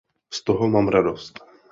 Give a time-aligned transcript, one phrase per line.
[0.33, 1.39] Z toho mám radost.